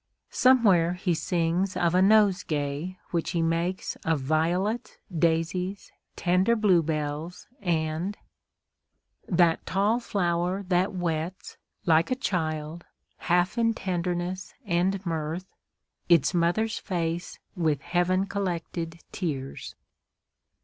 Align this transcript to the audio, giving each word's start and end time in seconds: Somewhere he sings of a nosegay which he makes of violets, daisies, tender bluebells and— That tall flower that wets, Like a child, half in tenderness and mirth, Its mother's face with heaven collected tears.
Somewhere 0.31 0.93
he 0.93 1.13
sings 1.13 1.77
of 1.77 1.93
a 1.93 2.01
nosegay 2.01 2.97
which 3.11 3.29
he 3.37 3.43
makes 3.43 3.95
of 3.97 4.19
violets, 4.19 4.97
daisies, 5.15 5.91
tender 6.15 6.55
bluebells 6.55 7.45
and— 7.61 8.17
That 9.27 9.63
tall 9.67 9.99
flower 9.99 10.63
that 10.63 10.91
wets, 10.91 11.57
Like 11.85 12.09
a 12.09 12.15
child, 12.15 12.83
half 13.17 13.59
in 13.59 13.75
tenderness 13.75 14.55
and 14.65 15.05
mirth, 15.05 15.45
Its 16.09 16.33
mother's 16.33 16.79
face 16.79 17.37
with 17.55 17.81
heaven 17.81 18.25
collected 18.25 19.01
tears. 19.11 19.75